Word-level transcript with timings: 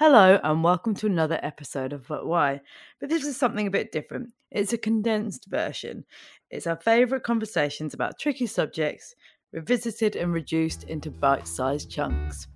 Hello, 0.00 0.38
and 0.44 0.62
welcome 0.62 0.94
to 0.94 1.06
another 1.06 1.40
episode 1.42 1.92
of 1.92 2.06
But 2.06 2.24
Why. 2.24 2.60
But 3.00 3.08
this 3.08 3.24
is 3.24 3.36
something 3.36 3.66
a 3.66 3.70
bit 3.72 3.90
different. 3.90 4.32
It's 4.48 4.72
a 4.72 4.78
condensed 4.78 5.46
version. 5.48 6.04
It's 6.52 6.68
our 6.68 6.76
favourite 6.76 7.24
conversations 7.24 7.94
about 7.94 8.16
tricky 8.16 8.46
subjects, 8.46 9.16
revisited 9.52 10.14
and 10.14 10.32
reduced 10.32 10.84
into 10.84 11.10
bite 11.10 11.48
sized 11.48 11.90
chunks. 11.90 12.46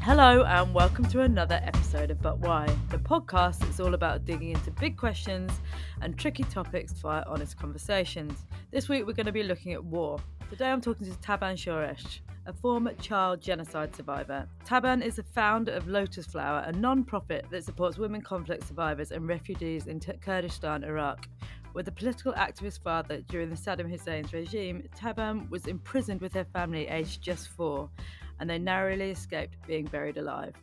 Hello, 0.00 0.44
and 0.44 0.72
welcome 0.72 1.04
to 1.08 1.20
another 1.20 1.60
episode 1.62 2.10
of 2.10 2.22
But 2.22 2.38
Why, 2.38 2.74
the 2.88 2.96
podcast 2.96 3.58
that's 3.58 3.80
all 3.80 3.92
about 3.92 4.24
digging 4.24 4.52
into 4.52 4.70
big 4.70 4.96
questions 4.96 5.52
and 6.00 6.16
tricky 6.16 6.44
topics 6.44 6.94
via 6.94 7.22
honest 7.26 7.58
conversations. 7.58 8.46
This 8.70 8.88
week, 8.88 9.06
we're 9.06 9.12
going 9.12 9.26
to 9.26 9.32
be 9.32 9.42
looking 9.42 9.74
at 9.74 9.84
war. 9.84 10.18
Today, 10.48 10.70
I'm 10.70 10.80
talking 10.80 11.08
to 11.08 11.12
Taban 11.18 11.54
Shoresh, 11.54 12.20
a 12.46 12.52
former 12.52 12.92
child 12.94 13.40
genocide 13.40 13.96
survivor. 13.96 14.46
Taban 14.64 15.04
is 15.04 15.16
the 15.16 15.24
founder 15.24 15.72
of 15.72 15.88
Lotus 15.88 16.24
Flower, 16.24 16.62
a 16.64 16.70
non 16.70 17.02
profit 17.02 17.46
that 17.50 17.64
supports 17.64 17.98
women 17.98 18.22
conflict 18.22 18.68
survivors 18.68 19.10
and 19.10 19.26
refugees 19.26 19.88
in 19.88 19.98
Kurdistan, 19.98 20.84
Iraq. 20.84 21.26
With 21.74 21.88
a 21.88 21.92
political 21.92 22.32
activist 22.34 22.80
father 22.84 23.22
during 23.22 23.50
the 23.50 23.56
Saddam 23.56 23.90
Hussein's 23.90 24.32
regime, 24.32 24.84
Taban 24.96 25.50
was 25.50 25.66
imprisoned 25.66 26.20
with 26.20 26.32
her 26.34 26.46
family 26.52 26.86
aged 26.86 27.20
just 27.20 27.48
four 27.48 27.90
and 28.38 28.48
they 28.48 28.58
narrowly 28.58 29.10
escaped 29.10 29.56
being 29.66 29.86
buried 29.86 30.16
alive. 30.16 30.54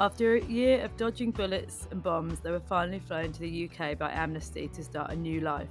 After 0.00 0.34
a 0.34 0.44
year 0.44 0.84
of 0.84 0.96
dodging 0.96 1.30
bullets 1.30 1.86
and 1.92 2.02
bombs, 2.02 2.40
they 2.40 2.50
were 2.50 2.58
finally 2.58 2.98
flown 2.98 3.30
to 3.30 3.40
the 3.40 3.70
UK 3.70 3.96
by 3.96 4.10
Amnesty 4.10 4.66
to 4.74 4.82
start 4.82 5.12
a 5.12 5.16
new 5.16 5.40
life. 5.40 5.70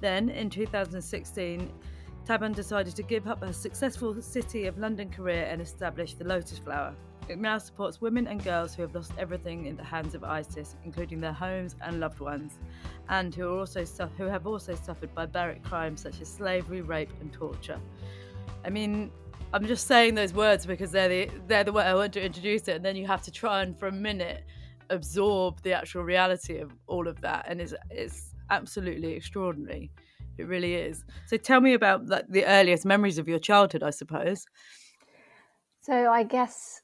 Then, 0.00 0.30
in 0.30 0.50
2016, 0.50 1.70
Taban 2.26 2.54
decided 2.54 2.94
to 2.96 3.02
give 3.02 3.26
up 3.26 3.42
her 3.42 3.52
successful 3.52 4.20
City 4.22 4.66
of 4.66 4.78
London 4.78 5.10
career 5.10 5.44
and 5.50 5.60
establish 5.60 6.14
the 6.14 6.24
Lotus 6.24 6.58
Flower. 6.58 6.94
It 7.28 7.38
now 7.38 7.58
supports 7.58 8.00
women 8.00 8.26
and 8.26 8.42
girls 8.42 8.74
who 8.74 8.82
have 8.82 8.94
lost 8.94 9.12
everything 9.18 9.66
in 9.66 9.76
the 9.76 9.84
hands 9.84 10.14
of 10.14 10.22
ISIS, 10.24 10.76
including 10.84 11.20
their 11.20 11.32
homes 11.32 11.76
and 11.80 12.00
loved 12.00 12.20
ones, 12.20 12.58
and 13.08 13.34
who, 13.34 13.48
are 13.48 13.58
also 13.58 13.84
su- 13.84 14.10
who 14.16 14.24
have 14.24 14.46
also 14.46 14.74
suffered 14.74 15.14
barbaric 15.14 15.62
crimes 15.62 16.00
such 16.00 16.20
as 16.20 16.28
slavery, 16.28 16.80
rape, 16.80 17.10
and 17.20 17.32
torture. 17.32 17.78
I 18.64 18.70
mean, 18.70 19.10
I'm 19.52 19.66
just 19.66 19.86
saying 19.86 20.14
those 20.14 20.32
words 20.32 20.64
because 20.66 20.90
they're 20.90 21.08
the 21.08 21.30
they're 21.46 21.64
the 21.64 21.72
way 21.72 21.84
I 21.84 21.94
want 21.94 22.12
to 22.14 22.24
introduce 22.24 22.62
it, 22.68 22.76
and 22.76 22.84
then 22.84 22.96
you 22.96 23.06
have 23.06 23.22
to 23.22 23.30
try 23.30 23.62
and 23.62 23.78
for 23.78 23.88
a 23.88 23.92
minute 23.92 24.44
absorb 24.90 25.60
the 25.62 25.72
actual 25.72 26.02
reality 26.02 26.58
of 26.58 26.72
all 26.86 27.06
of 27.06 27.20
that, 27.20 27.46
and 27.48 27.60
it's 27.60 27.74
it's 27.90 28.34
absolutely 28.50 29.12
extraordinary. 29.12 29.90
It 30.38 30.46
really 30.48 30.74
is. 30.74 31.04
So 31.26 31.36
tell 31.36 31.60
me 31.60 31.74
about 31.74 32.06
like 32.06 32.28
the 32.28 32.44
earliest 32.44 32.84
memories 32.84 33.18
of 33.18 33.28
your 33.28 33.38
childhood, 33.38 33.82
I 33.82 33.90
suppose. 33.90 34.46
So 35.82 36.10
I 36.10 36.22
guess 36.22 36.80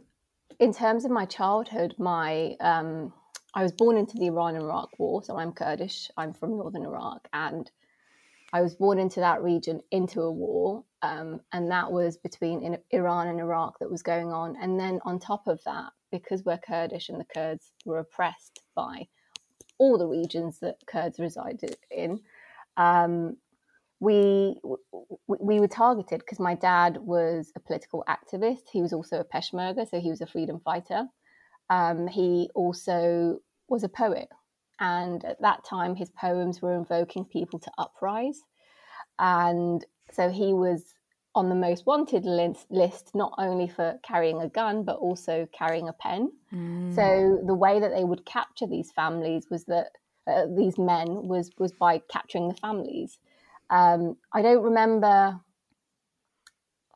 in 0.58 0.72
terms 0.72 1.04
of 1.04 1.10
my 1.10 1.24
childhood, 1.24 1.94
my 1.98 2.56
um, 2.60 3.12
I 3.54 3.62
was 3.62 3.72
born 3.72 3.96
into 3.96 4.18
the 4.18 4.26
Iran-Iraq 4.26 4.98
War, 4.98 5.22
so 5.22 5.36
I'm 5.36 5.52
Kurdish. 5.52 6.10
I'm 6.16 6.34
from 6.34 6.50
northern 6.50 6.84
Iraq, 6.84 7.26
and 7.32 7.70
I 8.52 8.60
was 8.62 8.74
born 8.74 8.98
into 8.98 9.20
that 9.20 9.42
region 9.42 9.80
into 9.90 10.22
a 10.22 10.32
war, 10.32 10.84
um, 11.02 11.40
and 11.52 11.70
that 11.70 11.90
was 11.90 12.16
between 12.16 12.78
Iran 12.90 13.28
and 13.28 13.40
Iraq 13.40 13.78
that 13.78 13.90
was 13.90 14.02
going 14.02 14.32
on. 14.32 14.56
And 14.60 14.78
then 14.78 15.00
on 15.04 15.18
top 15.18 15.46
of 15.46 15.60
that, 15.64 15.92
because 16.10 16.44
we're 16.44 16.58
Kurdish 16.58 17.08
and 17.08 17.20
the 17.20 17.26
Kurds 17.34 17.72
were 17.84 17.98
oppressed 17.98 18.60
by 18.74 19.08
all 19.78 19.98
the 19.98 20.06
regions 20.06 20.58
that 20.60 20.76
Kurds 20.86 21.18
resided 21.18 21.76
in, 21.90 22.20
um, 22.78 23.36
we 24.00 24.56
we 25.26 25.60
were 25.60 25.68
targeted 25.68 26.20
because 26.20 26.38
my 26.38 26.54
dad 26.54 26.98
was 26.98 27.52
a 27.56 27.60
political 27.60 28.04
activist. 28.08 28.62
He 28.72 28.80
was 28.80 28.92
also 28.92 29.20
a 29.20 29.24
Peshmerga, 29.24 29.88
so 29.88 30.00
he 30.00 30.10
was 30.10 30.20
a 30.20 30.26
freedom 30.26 30.60
fighter. 30.64 31.06
Um, 31.68 32.06
he 32.06 32.48
also 32.54 33.40
was 33.68 33.84
a 33.84 33.88
poet. 33.88 34.28
And 34.80 35.24
at 35.24 35.40
that 35.42 35.64
time, 35.64 35.96
his 35.96 36.10
poems 36.10 36.62
were 36.62 36.74
invoking 36.74 37.24
people 37.24 37.58
to 37.58 37.70
uprise. 37.76 38.40
And 39.18 39.84
so 40.12 40.30
he 40.30 40.54
was 40.54 40.94
on 41.34 41.48
the 41.48 41.54
most 41.54 41.84
wanted 41.84 42.24
list, 42.24 43.10
not 43.14 43.32
only 43.38 43.68
for 43.68 43.98
carrying 44.04 44.40
a 44.40 44.48
gun, 44.48 44.84
but 44.84 44.96
also 44.96 45.48
carrying 45.52 45.88
a 45.88 45.92
pen. 45.92 46.30
Mm. 46.54 46.94
So 46.94 47.40
the 47.44 47.54
way 47.54 47.80
that 47.80 47.92
they 47.92 48.04
would 48.04 48.24
capture 48.24 48.66
these 48.66 48.92
families 48.92 49.48
was 49.50 49.64
that 49.64 49.90
uh, 50.28 50.46
these 50.56 50.78
men 50.78 51.26
was 51.26 51.50
was 51.58 51.72
by 51.72 52.02
capturing 52.10 52.48
the 52.48 52.54
families. 52.54 53.18
Um, 53.70 54.16
I 54.32 54.42
don't 54.42 54.62
remember 54.62 55.40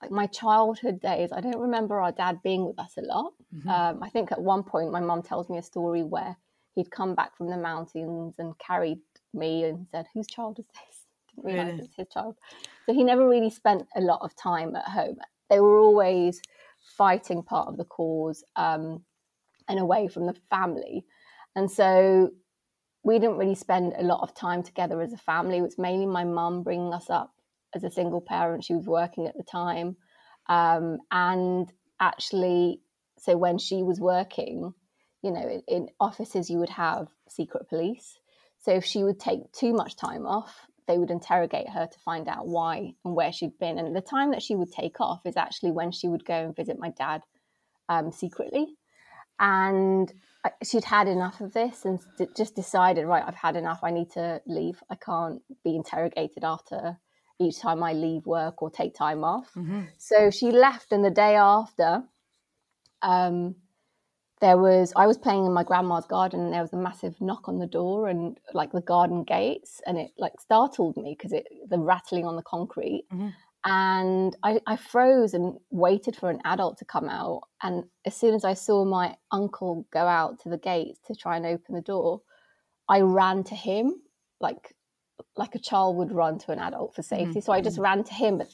like 0.02 0.10
my 0.10 0.26
childhood 0.26 1.00
days. 1.00 1.30
I 1.32 1.40
don't 1.40 1.60
remember 1.60 2.00
our 2.00 2.12
dad 2.12 2.42
being 2.42 2.66
with 2.66 2.78
us 2.78 2.94
a 2.98 3.02
lot. 3.02 3.32
Mm-hmm. 3.54 3.68
Um, 3.68 4.02
I 4.02 4.10
think 4.10 4.32
at 4.32 4.40
one 4.40 4.62
point 4.64 4.90
my 4.90 5.00
mom 5.00 5.22
tells 5.22 5.48
me 5.48 5.58
a 5.58 5.62
story 5.62 6.02
where 6.02 6.36
he'd 6.74 6.90
come 6.90 7.14
back 7.14 7.36
from 7.36 7.48
the 7.48 7.56
mountains 7.56 8.34
and 8.38 8.58
carried 8.58 8.98
me 9.32 9.64
and 9.64 9.86
said, 9.90 10.06
"Whose 10.12 10.26
child 10.26 10.58
is 10.58 10.66
this?" 10.66 11.06
Didn't 11.34 11.44
realize 11.44 11.72
really? 11.72 11.84
it's 11.84 11.96
his 11.96 12.08
child. 12.12 12.36
So 12.86 12.92
he 12.92 13.04
never 13.04 13.26
really 13.26 13.50
spent 13.50 13.86
a 13.96 14.00
lot 14.00 14.20
of 14.22 14.36
time 14.36 14.76
at 14.76 14.84
home. 14.84 15.16
They 15.48 15.60
were 15.60 15.78
always 15.78 16.42
fighting 16.96 17.42
part 17.42 17.68
of 17.68 17.76
the 17.76 17.84
cause 17.84 18.44
um, 18.56 19.04
and 19.68 19.78
away 19.78 20.08
from 20.08 20.26
the 20.26 20.34
family, 20.50 21.04
and 21.54 21.70
so 21.70 22.30
we 23.02 23.18
didn't 23.18 23.38
really 23.38 23.54
spend 23.54 23.94
a 23.96 24.02
lot 24.02 24.20
of 24.22 24.34
time 24.34 24.62
together 24.62 25.00
as 25.00 25.12
a 25.12 25.18
family. 25.18 25.58
It 25.58 25.62
was 25.62 25.78
mainly 25.78 26.06
my 26.06 26.24
mum 26.24 26.62
bringing 26.62 26.92
us 26.92 27.10
up 27.10 27.32
as 27.74 27.84
a 27.84 27.90
single 27.90 28.20
parent. 28.20 28.64
She 28.64 28.74
was 28.74 28.86
working 28.86 29.26
at 29.26 29.36
the 29.36 29.44
time, 29.44 29.96
um, 30.48 30.98
and 31.10 31.72
actually, 32.00 32.80
so 33.18 33.36
when 33.36 33.58
she 33.58 33.82
was 33.82 34.00
working 34.00 34.74
you 35.22 35.30
know, 35.30 35.48
in, 35.48 35.62
in 35.68 35.88
offices 36.00 36.50
you 36.50 36.58
would 36.58 36.70
have 36.70 37.08
secret 37.28 37.68
police. 37.68 38.18
So 38.60 38.72
if 38.72 38.84
she 38.84 39.02
would 39.02 39.18
take 39.18 39.50
too 39.52 39.72
much 39.72 39.96
time 39.96 40.26
off, 40.26 40.66
they 40.86 40.98
would 40.98 41.10
interrogate 41.10 41.68
her 41.68 41.86
to 41.86 41.98
find 42.00 42.28
out 42.28 42.46
why 42.46 42.94
and 43.04 43.14
where 43.14 43.32
she'd 43.32 43.58
been. 43.58 43.78
And 43.78 43.94
the 43.94 44.00
time 44.00 44.32
that 44.32 44.42
she 44.42 44.56
would 44.56 44.72
take 44.72 45.00
off 45.00 45.24
is 45.24 45.36
actually 45.36 45.72
when 45.72 45.92
she 45.92 46.08
would 46.08 46.24
go 46.24 46.34
and 46.34 46.56
visit 46.56 46.78
my 46.78 46.90
dad 46.90 47.22
um, 47.88 48.12
secretly. 48.12 48.76
And 49.42 50.10
she'd 50.62 50.84
had 50.84 51.08
enough 51.08 51.40
of 51.40 51.52
this 51.52 51.84
and 51.84 52.00
just 52.36 52.54
decided, 52.54 53.06
right, 53.06 53.24
I've 53.26 53.34
had 53.34 53.56
enough. 53.56 53.80
I 53.82 53.90
need 53.90 54.10
to 54.12 54.40
leave. 54.46 54.80
I 54.88 54.94
can't 54.94 55.42
be 55.64 55.76
interrogated 55.76 56.44
after 56.44 56.96
each 57.40 57.58
time 57.58 57.82
I 57.82 57.92
leave 57.92 58.24
work 58.24 58.62
or 58.62 58.70
take 58.70 58.94
time 58.94 59.24
off. 59.24 59.50
Mm-hmm. 59.56 59.82
So 59.98 60.30
she 60.30 60.52
left, 60.52 60.92
and 60.92 61.04
the 61.04 61.10
day 61.10 61.34
after, 61.34 62.04
um, 63.02 63.56
there 64.42 64.58
was 64.58 64.92
I 64.96 65.06
was 65.06 65.16
playing 65.16 65.46
in 65.46 65.52
my 65.52 65.62
grandma's 65.62 66.06
garden 66.06 66.40
and 66.40 66.52
there 66.52 66.60
was 66.60 66.72
a 66.72 66.76
massive 66.76 67.18
knock 67.20 67.48
on 67.48 67.58
the 67.58 67.66
door 67.66 68.08
and 68.08 68.38
like 68.52 68.72
the 68.72 68.80
garden 68.80 69.22
gates 69.22 69.80
and 69.86 69.96
it 69.96 70.10
like 70.18 70.40
startled 70.40 70.96
me 70.96 71.16
because 71.16 71.32
it 71.32 71.46
the 71.70 71.78
rattling 71.78 72.26
on 72.26 72.34
the 72.34 72.42
concrete 72.42 73.06
mm-hmm. 73.12 73.28
And 73.64 74.36
I, 74.42 74.60
I 74.66 74.76
froze 74.76 75.34
and 75.34 75.56
waited 75.70 76.16
for 76.16 76.30
an 76.30 76.40
adult 76.44 76.78
to 76.78 76.84
come 76.84 77.08
out 77.08 77.42
and 77.62 77.84
as 78.04 78.16
soon 78.16 78.34
as 78.34 78.44
I 78.44 78.54
saw 78.54 78.84
my 78.84 79.16
uncle 79.30 79.86
go 79.92 80.00
out 80.00 80.40
to 80.40 80.48
the 80.48 80.58
gates 80.58 80.98
to 81.06 81.14
try 81.14 81.36
and 81.36 81.46
open 81.46 81.74
the 81.74 81.80
door 81.80 82.22
I 82.88 83.00
ran 83.00 83.44
to 83.44 83.54
him 83.54 83.94
like 84.40 84.74
like 85.36 85.54
a 85.54 85.60
child 85.60 85.96
would 85.96 86.12
run 86.12 86.38
to 86.40 86.52
an 86.52 86.58
adult 86.58 86.94
for 86.94 87.02
safety 87.02 87.26
mm-hmm. 87.26 87.40
so 87.40 87.52
I 87.52 87.60
just 87.60 87.76
mm-hmm. 87.76 87.84
ran 87.84 88.04
to 88.04 88.14
him 88.14 88.38
but 88.38 88.48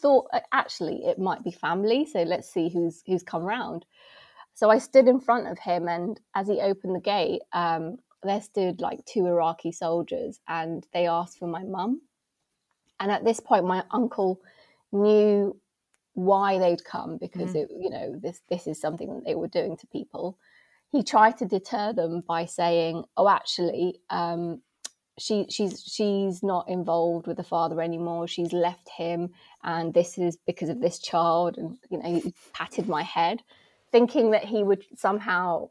thought 0.00 0.28
actually 0.52 1.04
it 1.04 1.18
might 1.18 1.44
be 1.44 1.50
family 1.50 2.06
so 2.06 2.22
let's 2.22 2.50
see 2.50 2.70
who's 2.70 3.02
who's 3.06 3.22
come 3.22 3.42
round 3.42 3.84
so 4.58 4.70
I 4.70 4.78
stood 4.78 5.06
in 5.06 5.20
front 5.20 5.46
of 5.46 5.56
him, 5.56 5.86
and 5.86 6.20
as 6.34 6.48
he 6.48 6.60
opened 6.60 6.96
the 6.96 7.00
gate, 7.00 7.42
um, 7.52 7.98
there 8.24 8.40
stood 8.40 8.80
like 8.80 8.98
two 9.04 9.24
Iraqi 9.24 9.70
soldiers, 9.70 10.40
and 10.48 10.84
they 10.92 11.06
asked 11.06 11.38
for 11.38 11.46
my 11.46 11.62
mum. 11.62 12.00
And 13.00 13.10
at 13.10 13.24
this 13.24 13.40
point, 13.40 13.64
my 13.64 13.84
uncle 13.90 14.40
knew 14.92 15.56
why 16.14 16.58
they'd 16.58 16.84
come 16.84 17.16
because 17.16 17.52
mm. 17.52 17.62
it, 17.62 17.70
you 17.70 17.90
know, 17.90 18.18
this 18.20 18.40
this 18.48 18.66
is 18.66 18.80
something 18.80 19.08
that 19.14 19.24
they 19.24 19.34
were 19.34 19.48
doing 19.48 19.76
to 19.76 19.86
people. 19.86 20.38
He 20.90 21.02
tried 21.02 21.36
to 21.38 21.44
deter 21.44 21.92
them 21.92 22.22
by 22.26 22.46
saying, 22.46 23.04
"Oh, 23.16 23.28
actually, 23.28 24.00
um, 24.10 24.62
she 25.18 25.46
she's 25.48 25.82
she's 25.82 26.42
not 26.42 26.68
involved 26.68 27.26
with 27.26 27.36
the 27.36 27.44
father 27.44 27.80
anymore. 27.80 28.26
She's 28.26 28.52
left 28.52 28.88
him, 28.88 29.30
and 29.62 29.94
this 29.94 30.18
is 30.18 30.36
because 30.46 30.70
of 30.70 30.80
this 30.80 30.98
child." 30.98 31.56
And 31.56 31.78
you 31.90 31.98
know, 31.98 32.20
he 32.20 32.34
patted 32.52 32.88
my 32.88 33.02
head 33.02 33.42
thinking 33.92 34.32
that 34.32 34.44
he 34.44 34.62
would 34.62 34.84
somehow 34.96 35.70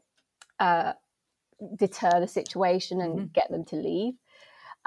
uh, 0.58 0.92
deter 1.76 2.20
the 2.20 2.28
situation 2.28 3.00
and 3.00 3.14
mm-hmm. 3.14 3.32
get 3.32 3.50
them 3.50 3.64
to 3.66 3.76
leave. 3.76 4.14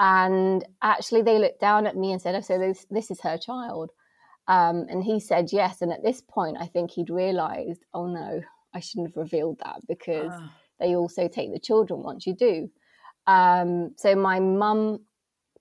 And 0.02 0.66
actually, 0.82 1.22
they 1.22 1.38
looked 1.38 1.62
down 1.62 1.86
at 1.86 1.96
me 1.96 2.12
and 2.12 2.20
said, 2.20 2.34
"Oh, 2.34 2.42
so 2.42 2.58
this 2.58 2.88
this 2.90 3.12
is 3.12 3.22
her 3.22 3.38
child." 3.38 3.92
Um, 4.48 4.88
and 4.90 5.04
he 5.04 5.20
said 5.20 5.54
yes. 5.54 5.84
And 5.84 5.94
at 5.94 6.02
this 6.04 6.22
point, 6.22 6.58
I 6.60 6.66
think 6.66 6.90
he'd 6.90 7.12
realised, 7.12 7.86
"Oh 7.94 8.08
no, 8.08 8.42
I 8.74 8.80
shouldn't 8.80 9.10
have 9.10 9.18
revealed 9.18 9.60
that 9.64 9.82
because 9.88 10.32
uh. 10.32 10.48
they 10.80 10.96
also 10.96 11.28
take 11.28 11.54
the 11.54 11.60
children 11.60 12.02
once 12.02 12.26
you 12.26 12.34
do." 12.34 12.68
Um, 13.28 13.92
so 13.96 14.16
my 14.16 14.40
mum 14.40 15.02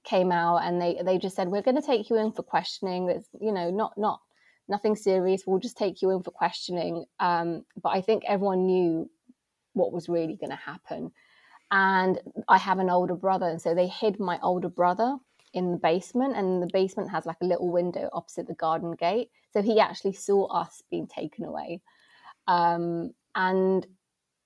came 0.04 0.32
out 0.32 0.62
and 0.62 0.81
they 0.81 0.98
they 1.04 1.19
just 1.19 1.37
said 1.37 1.48
we're 1.48 1.60
going 1.60 1.76
to 1.76 1.87
take 1.87 2.08
you 2.08 2.16
in 2.16 2.32
for 2.32 2.42
questioning. 2.42 3.10
It's 3.10 3.28
you 3.38 3.52
know 3.52 3.70
not 3.70 3.92
not 3.98 4.20
nothing 4.69 4.96
serious. 4.96 5.42
We'll 5.46 5.60
just 5.60 5.76
take 5.76 6.00
you 6.00 6.12
in 6.12 6.22
for 6.22 6.31
questioning. 6.31 7.04
Um, 7.19 7.66
but 7.82 7.90
I 7.90 8.00
think 8.00 8.22
everyone 8.26 8.64
knew 8.64 9.10
what 9.75 9.92
was 9.92 10.08
really 10.08 10.37
going 10.37 10.50
to 10.50 10.56
happen. 10.56 11.12
And 11.72 12.19
I 12.49 12.58
have 12.58 12.78
an 12.78 12.90
older 12.90 13.14
brother, 13.14 13.46
and 13.46 13.62
so 13.62 13.75
they 13.75 13.87
hid 13.87 14.19
my 14.19 14.38
older 14.43 14.69
brother 14.69 15.17
in 15.52 15.72
the 15.72 15.78
basement, 15.78 16.37
and 16.37 16.62
the 16.62 16.70
basement 16.72 17.11
has 17.11 17.26
like 17.26 17.37
a 17.40 17.46
little 17.46 17.70
window 17.70 18.08
opposite 18.12 18.46
the 18.46 18.55
garden 18.55 18.93
gate. 18.93 19.31
So 19.52 19.62
he 19.62 19.81
actually 19.81 20.14
saw 20.14 20.46
us 20.46 20.82
being 20.90 21.06
taken 21.06 21.44
away. 21.44 21.81
Um, 22.46 23.12
and 23.34 23.87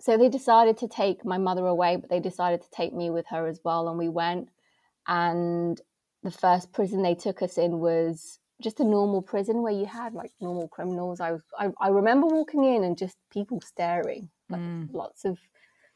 so 0.01 0.19
they 0.19 0.29
decided 0.29 0.77
to 0.79 0.89
take 0.89 1.25
my 1.25 1.39
mother 1.39 1.67
away, 1.67 1.97
but 1.97 2.11
they 2.11 2.21
decided 2.21 2.63
to 2.63 2.71
take 2.71 2.93
me 2.93 3.11
with 3.11 3.27
her 3.29 3.47
as 3.47 3.61
well. 3.65 3.89
And 3.89 3.99
we 3.99 4.09
went. 4.09 4.51
And 5.07 5.81
the 6.23 6.31
first 6.31 6.73
prison 6.73 7.03
they 7.03 7.15
took 7.15 7.43
us 7.43 7.59
in 7.59 7.79
was 7.79 8.39
just 8.63 8.81
a 8.81 8.85
normal 8.85 9.23
prison 9.23 9.63
where 9.63 9.73
you 9.73 9.87
had 9.87 10.15
like 10.15 10.33
normal 10.41 10.69
criminals. 10.69 11.21
I 11.21 11.33
was 11.33 11.43
I, 11.59 11.69
I 11.81 11.89
remember 11.89 12.27
walking 12.27 12.65
in 12.65 12.85
and 12.85 12.97
just 12.97 13.17
people 13.31 13.61
staring, 13.61 14.31
like 14.49 14.61
mm. 14.61 14.89
lots 14.93 15.25
of 15.25 15.39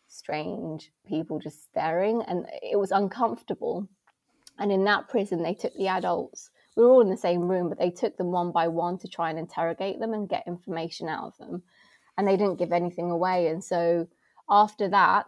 strange 0.09 0.91
people 1.07 1.39
just 1.39 1.65
staring, 1.65 2.23
and 2.23 2.47
it 2.63 2.79
was 2.79 2.91
uncomfortable. 2.91 3.89
And 4.59 4.73
in 4.73 4.85
that 4.85 5.09
prison, 5.09 5.43
they 5.43 5.55
took 5.55 5.75
the 5.75 5.89
adults. 5.89 6.51
We 6.77 6.83
were 6.83 6.91
all 6.91 7.01
in 7.01 7.11
the 7.11 7.17
same 7.17 7.49
room, 7.49 7.69
but 7.69 7.79
they 7.79 7.91
took 7.91 8.17
them 8.17 8.33
one 8.33 8.53
by 8.53 8.69
one 8.69 8.99
to 8.99 9.09
try 9.09 9.31
and 9.31 9.39
interrogate 9.39 10.01
them 10.01 10.13
and 10.13 10.29
get 10.29 10.47
information 10.47 11.09
out 11.09 11.27
of 11.27 11.39
them. 11.39 11.63
And 12.17 12.27
they 12.27 12.37
didn't 12.37 12.59
give 12.59 12.73
anything 12.73 13.11
away. 13.11 13.49
And 13.49 13.63
so 13.63 14.09
after 14.51 14.89
that, 14.89 15.27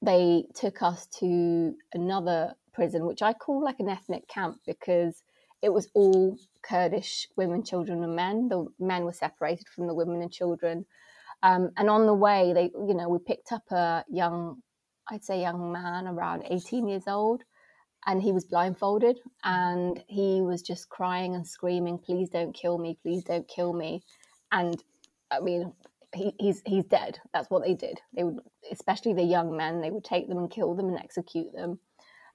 they 0.00 0.46
took 0.54 0.82
us 0.82 1.06
to 1.20 1.74
another 1.92 2.54
prison, 2.72 3.06
which 3.06 3.22
I 3.22 3.32
call 3.32 3.62
like 3.62 3.78
an 3.78 3.88
ethnic 3.88 4.26
camp 4.28 4.58
because 4.66 5.22
it 5.62 5.72
was 5.72 5.88
all 5.94 6.36
Kurdish 6.62 7.28
women, 7.36 7.62
children, 7.64 8.02
and 8.02 8.16
men. 8.16 8.48
The 8.48 8.66
men 8.80 9.04
were 9.04 9.12
separated 9.12 9.68
from 9.68 9.86
the 9.86 9.94
women 9.94 10.22
and 10.22 10.32
children. 10.32 10.86
Um, 11.42 11.70
and 11.76 11.90
on 11.90 12.06
the 12.06 12.14
way, 12.14 12.52
they, 12.52 12.70
you 12.86 12.94
know, 12.94 13.08
we 13.08 13.18
picked 13.18 13.52
up 13.52 13.64
a 13.70 14.04
young, 14.08 14.62
I'd 15.08 15.24
say, 15.24 15.40
young 15.40 15.72
man 15.72 16.06
around 16.06 16.44
18 16.48 16.88
years 16.88 17.04
old, 17.06 17.42
and 18.06 18.22
he 18.22 18.32
was 18.32 18.44
blindfolded, 18.44 19.18
and 19.44 20.02
he 20.08 20.40
was 20.40 20.62
just 20.62 20.88
crying 20.88 21.34
and 21.34 21.46
screaming, 21.46 21.98
"Please 21.98 22.28
don't 22.28 22.52
kill 22.52 22.78
me! 22.78 22.98
Please 23.02 23.24
don't 23.24 23.46
kill 23.48 23.72
me!" 23.72 24.02
And 24.50 24.82
I 25.30 25.40
mean, 25.40 25.72
he, 26.14 26.34
he's 26.38 26.62
he's 26.66 26.84
dead. 26.84 27.18
That's 27.32 27.50
what 27.50 27.62
they 27.64 27.74
did. 27.74 28.00
They 28.12 28.24
would, 28.24 28.40
especially 28.70 29.14
the 29.14 29.22
young 29.22 29.56
men, 29.56 29.80
they 29.80 29.90
would 29.90 30.04
take 30.04 30.28
them 30.28 30.38
and 30.38 30.50
kill 30.50 30.74
them 30.74 30.88
and 30.88 30.98
execute 30.98 31.52
them. 31.52 31.78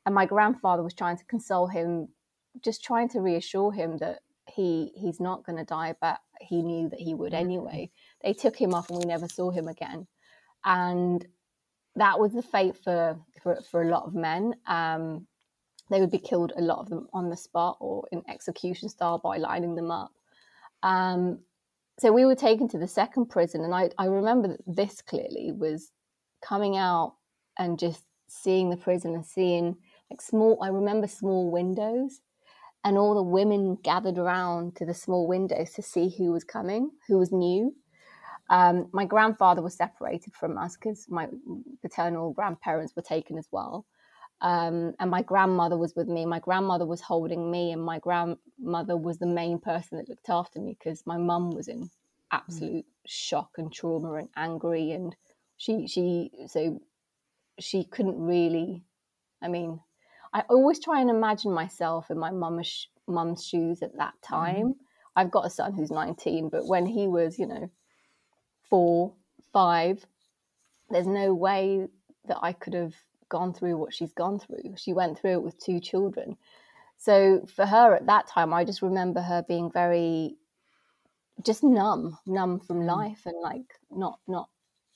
And 0.06 0.16
my 0.16 0.26
grandfather 0.26 0.84
was 0.84 0.94
trying 0.94 1.18
to 1.18 1.26
console 1.26 1.68
him 1.68 2.08
just 2.64 2.84
trying 2.84 3.10
to 3.10 3.22
reassure 3.22 3.72
him 3.72 3.98
that 3.98 4.20
he 4.48 4.92
he's 4.96 5.20
not 5.20 5.46
going 5.46 5.58
to 5.58 5.66
die, 5.66 5.96
but 6.02 6.20
he 6.40 6.62
knew 6.62 6.90
that 6.90 7.00
he 7.00 7.14
would 7.14 7.34
mm-hmm. 7.34 7.46
anyway. 7.46 7.92
They 8.24 8.34
took 8.34 8.56
him 8.56 8.74
off, 8.74 8.90
and 8.90 9.00
we 9.00 9.06
never 9.06 9.28
saw 9.28 9.52
him 9.52 9.68
again. 9.68 10.08
And 10.66 11.26
that 11.96 12.20
was 12.20 12.34
the 12.34 12.42
fate 12.42 12.78
for 12.78 13.20
for, 13.42 13.60
for 13.70 13.82
a 13.84 13.90
lot 13.90 14.06
of 14.06 14.16
men. 14.16 14.56
Um, 14.68 15.28
they 15.90 16.00
would 16.02 16.12
be 16.12 16.20
killed, 16.20 16.52
a 16.58 16.62
lot 16.62 16.80
of 16.80 16.90
them 16.90 17.08
on 17.14 17.30
the 17.30 17.38
spot 17.38 17.78
or 17.80 18.08
in 18.12 18.22
execution 18.30 18.90
style 18.90 19.20
by 19.20 19.38
lining 19.38 19.76
them 19.76 19.92
up. 19.92 20.12
Um, 20.84 21.40
so 22.00 22.12
we 22.12 22.26
were 22.26 22.36
taken 22.36 22.68
to 22.70 22.78
the 22.78 22.88
second 22.88 23.28
prison, 23.28 23.64
and 23.64 23.74
I, 23.74 23.90
I 23.98 24.06
remember 24.06 24.58
this 24.68 25.02
clearly 25.02 25.52
was 25.52 25.92
coming 26.42 26.78
out 26.78 27.16
and 27.58 27.80
just 27.80 28.04
seeing 28.28 28.70
the 28.70 28.78
prison 28.78 29.16
and 29.16 29.26
seeing 29.26 29.78
like 30.12 30.22
small. 30.22 30.60
I 30.62 30.68
remember 30.68 31.08
small 31.08 31.50
windows 31.50 32.22
and 32.84 32.98
all 32.98 33.16
the 33.16 33.24
women 33.24 33.78
gathered 33.84 34.18
around 34.18 34.76
to 34.76 34.86
the 34.86 34.94
small 34.94 35.28
windows 35.28 35.72
to 35.72 35.82
see 35.82 36.14
who 36.18 36.32
was 36.32 36.44
coming, 36.44 36.92
who 37.08 37.18
was 37.18 37.32
new. 37.32 37.76
Um, 38.50 38.88
my 38.94 39.06
grandfather 39.06 39.62
was 39.62 39.76
separated 39.76 40.34
from 40.34 40.58
us 40.58 40.78
because 40.78 41.08
my 41.10 41.28
paternal 41.82 42.32
grandparents 42.32 42.96
were 42.96 43.02
taken 43.02 43.38
as 43.38 43.48
well. 43.52 43.86
Um, 44.40 44.94
and 45.00 45.10
my 45.10 45.24
grandmother 45.24 45.78
was 45.78 45.96
with 45.96 46.08
me. 46.08 46.26
My 46.26 46.40
grandmother 46.40 46.86
was 46.86 47.02
holding 47.02 47.50
me, 47.50 47.72
and 47.72 47.84
my 47.84 48.00
grandmother 48.00 48.96
was 48.96 49.18
the 49.18 49.26
main 49.26 49.60
person 49.60 49.98
that 49.98 50.10
looked 50.10 50.30
after 50.30 50.60
me 50.60 50.78
because 50.78 51.04
my 51.06 51.18
mum 51.18 51.52
was 51.52 51.68
in 51.68 51.90
absolute 52.32 52.86
mm. 52.86 53.08
shock 53.08 53.52
and 53.58 53.74
trauma 53.74 54.14
and 54.14 54.30
angry, 54.36 54.92
and 54.92 55.16
she 55.58 55.88
she 55.88 56.32
so 56.48 56.80
she 57.60 57.84
couldn't 57.84 58.20
really. 58.22 58.84
I 59.42 59.48
mean, 59.48 59.80
I 60.34 60.42
always 60.50 60.80
try 60.80 61.02
and 61.02 61.10
imagine 61.10 61.52
myself 61.52 62.12
in 62.12 62.20
my 62.20 62.30
mum's 62.30 62.88
mum's 63.08 63.44
shoes 63.44 63.82
at 63.82 63.98
that 63.98 64.14
mm-hmm. 64.24 64.36
time. 64.36 64.56
Mm-hmm. 64.56 64.84
I've 65.16 65.32
got 65.32 65.48
a 65.48 65.50
son 65.50 65.74
who's 65.74 65.90
19, 65.90 66.50
but 66.50 66.68
when 66.68 66.86
he 66.86 67.08
was, 67.08 67.40
you 67.40 67.48
know, 67.48 67.72
four, 68.70 69.14
five, 69.54 70.06
there's 70.90 71.08
no 71.08 71.34
way 71.34 71.88
that 72.28 72.40
I 72.42 72.54
could 72.54 72.74
have 72.74 72.96
gone 73.30 73.54
through 73.54 73.78
what 73.78 73.94
she's 73.94 74.14
gone 74.14 74.40
through. 74.40 74.76
She 74.78 74.94
went 74.94 75.20
through 75.20 75.34
it 75.34 75.44
with 75.44 75.64
two 75.64 75.80
children. 75.80 76.38
So 76.98 77.46
for 77.54 77.66
her 77.66 77.96
at 77.96 78.08
that 78.08 78.28
time, 78.28 78.54
I 78.54 78.64
just 78.64 78.82
remember 78.82 79.22
her 79.22 79.44
being 79.48 79.72
very 79.72 80.36
just 81.46 81.64
numb, 81.64 82.18
numb 82.26 82.60
from 82.60 82.82
mm. 82.82 82.88
life 82.88 83.22
and 83.26 83.40
like 83.42 83.76
not 83.92 84.20
not 84.28 84.50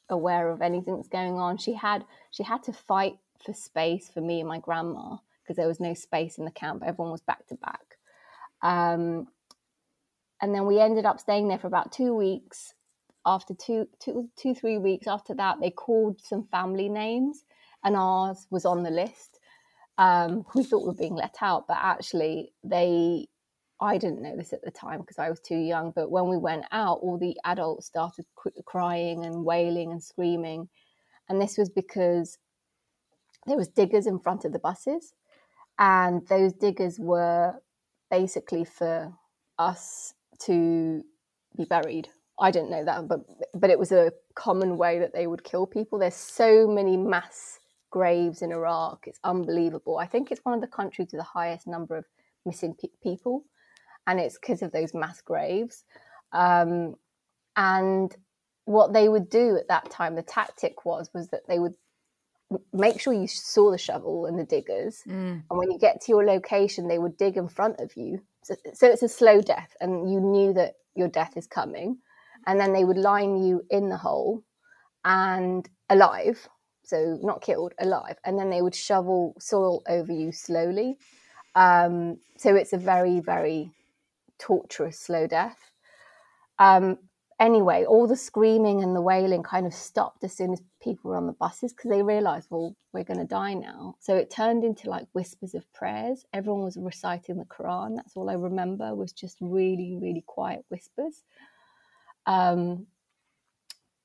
aware 0.09 0.49
of 0.49 0.61
anything 0.61 0.95
that's 0.95 1.07
going 1.07 1.35
on. 1.35 1.57
She 1.57 1.73
had 1.73 2.05
she 2.31 2.43
had 2.43 2.63
to 2.63 2.73
fight 2.73 3.17
for 3.43 3.53
space 3.53 4.09
for 4.09 4.21
me 4.21 4.39
and 4.39 4.49
my 4.49 4.59
grandma 4.59 5.17
because 5.43 5.57
there 5.57 5.67
was 5.67 5.79
no 5.79 5.93
space 5.93 6.37
in 6.37 6.45
the 6.45 6.51
camp. 6.51 6.83
Everyone 6.85 7.11
was 7.11 7.21
back 7.21 7.45
to 7.47 7.55
back. 7.55 7.97
Um, 8.61 9.27
and 10.41 10.53
then 10.55 10.65
we 10.65 10.79
ended 10.79 11.05
up 11.05 11.19
staying 11.19 11.47
there 11.47 11.59
for 11.59 11.67
about 11.67 11.91
two 11.91 12.15
weeks. 12.15 12.73
After 13.25 13.53
two, 13.53 13.87
two, 13.99 14.29
two, 14.37 14.55
three 14.55 14.77
weeks 14.77 15.07
after 15.07 15.33
that, 15.35 15.59
they 15.61 15.71
called 15.71 16.21
some 16.21 16.47
family 16.51 16.89
names, 16.89 17.43
and 17.83 17.95
ours 17.95 18.47
was 18.51 18.65
on 18.65 18.83
the 18.83 18.91
list. 18.91 19.39
Um, 19.97 20.45
we 20.55 20.63
thought 20.63 20.83
we 20.83 20.87
were 20.89 20.93
being 20.95 21.15
let 21.15 21.35
out, 21.41 21.67
but 21.67 21.77
actually, 21.79 22.53
they 22.63 23.27
I 23.81 23.97
didn't 23.97 24.21
know 24.21 24.37
this 24.37 24.53
at 24.53 24.63
the 24.63 24.71
time 24.71 25.01
because 25.01 25.19
I 25.19 25.29
was 25.29 25.39
too 25.39 25.57
young. 25.57 25.91
But 25.95 26.11
when 26.11 26.29
we 26.29 26.37
went 26.37 26.65
out, 26.71 26.99
all 27.01 27.17
the 27.17 27.37
adults 27.45 27.87
started 27.87 28.25
crying 28.65 29.25
and 29.25 29.45
wailing 29.45 29.91
and 29.91 30.03
screaming, 30.03 30.69
and 31.29 31.41
this 31.41 31.57
was 31.57 31.69
because 31.69 32.37
there 33.47 33.57
was 33.57 33.69
diggers 33.69 34.07
in 34.07 34.19
front 34.19 34.45
of 34.45 34.53
the 34.53 34.59
buses 34.59 35.13
and 35.79 36.27
those 36.27 36.53
diggers 36.53 36.99
were 36.99 37.55
basically 38.11 38.63
for 38.65 39.13
us 39.59 40.13
to 40.39 41.03
be 41.57 41.65
buried 41.65 42.09
i 42.41 42.51
didn't 42.51 42.69
know 42.69 42.83
that 42.83 43.07
but 43.07 43.21
but 43.53 43.69
it 43.69 43.79
was 43.79 43.91
a 43.91 44.11
common 44.35 44.77
way 44.77 44.99
that 44.99 45.13
they 45.13 45.27
would 45.27 45.43
kill 45.43 45.65
people 45.65 45.99
there's 45.99 46.15
so 46.15 46.67
many 46.67 46.97
mass 46.97 47.59
graves 47.89 48.41
in 48.41 48.51
iraq 48.51 49.05
it's 49.07 49.19
unbelievable 49.23 49.97
i 49.97 50.05
think 50.05 50.31
it's 50.31 50.43
one 50.43 50.55
of 50.55 50.61
the 50.61 50.67
countries 50.67 51.09
with 51.11 51.19
the 51.19 51.23
highest 51.23 51.67
number 51.67 51.95
of 51.95 52.05
missing 52.45 52.75
pe- 52.79 52.89
people 53.03 53.43
and 54.07 54.19
it's 54.19 54.37
because 54.39 54.61
of 54.61 54.71
those 54.71 54.93
mass 54.93 55.21
graves 55.21 55.83
um, 56.33 56.95
and 57.57 58.15
what 58.65 58.93
they 58.93 59.09
would 59.09 59.29
do 59.29 59.57
at 59.57 59.67
that 59.67 59.89
time 59.91 60.15
the 60.15 60.21
tactic 60.21 60.85
was 60.85 61.09
was 61.13 61.27
that 61.29 61.47
they 61.47 61.59
would 61.59 61.75
make 62.73 62.99
sure 62.99 63.13
you 63.13 63.27
saw 63.27 63.71
the 63.71 63.77
shovel 63.77 64.25
and 64.25 64.37
the 64.37 64.43
diggers. 64.43 65.03
Mm. 65.07 65.43
And 65.49 65.59
when 65.59 65.71
you 65.71 65.79
get 65.79 66.01
to 66.01 66.11
your 66.11 66.25
location, 66.25 66.87
they 66.87 66.99
would 66.99 67.17
dig 67.17 67.37
in 67.37 67.47
front 67.47 67.79
of 67.79 67.95
you. 67.95 68.21
So, 68.43 68.55
so, 68.73 68.87
it's 68.87 69.03
a 69.03 69.07
slow 69.07 69.41
death, 69.41 69.75
and 69.79 70.11
you 70.11 70.19
knew 70.19 70.53
that 70.53 70.75
your 70.95 71.07
death 71.07 71.37
is 71.37 71.45
coming. 71.45 71.97
And 72.47 72.59
then 72.59 72.73
they 72.73 72.83
would 72.83 72.97
line 72.97 73.43
you 73.43 73.63
in 73.69 73.89
the 73.89 73.97
hole 73.97 74.43
and 75.05 75.67
alive, 75.89 76.47
so 76.83 77.17
not 77.21 77.41
killed, 77.41 77.73
alive. 77.79 78.17
And 78.25 78.37
then 78.37 78.49
they 78.49 78.61
would 78.61 78.75
shovel 78.75 79.35
soil 79.39 79.83
over 79.87 80.11
you 80.11 80.31
slowly. 80.31 80.97
Um, 81.55 82.17
so 82.37 82.55
it's 82.55 82.73
a 82.73 82.77
very, 82.77 83.19
very 83.19 83.71
torturous 84.39 84.99
slow 84.99 85.27
death. 85.27 85.59
Um, 86.59 86.97
anyway, 87.39 87.85
all 87.85 88.07
the 88.07 88.15
screaming 88.15 88.83
and 88.83 88.95
the 88.95 89.01
wailing 89.01 89.43
kind 89.43 89.65
of 89.65 89.73
stopped 89.73 90.23
as 90.23 90.33
soon 90.35 90.53
as 90.53 90.61
people 90.81 91.09
were 91.09 91.17
on 91.17 91.27
the 91.27 91.33
buses 91.33 91.73
because 91.73 91.89
they 91.89 92.03
realized, 92.03 92.47
well, 92.49 92.75
we're 92.93 93.03
going 93.03 93.19
to 93.19 93.25
die 93.25 93.53
now. 93.53 93.95
So 93.99 94.15
it 94.15 94.29
turned 94.29 94.63
into 94.63 94.89
like 94.89 95.07
whispers 95.13 95.55
of 95.55 95.71
prayers. 95.73 96.25
Everyone 96.33 96.63
was 96.63 96.77
reciting 96.77 97.37
the 97.37 97.45
Quran. 97.45 97.95
That's 97.95 98.15
all 98.15 98.29
I 98.29 98.33
remember 98.33 98.95
was 98.95 99.11
just 99.11 99.37
really, 99.41 99.97
really 99.99 100.23
quiet 100.25 100.65
whispers. 100.69 101.23
Um, 102.25 102.87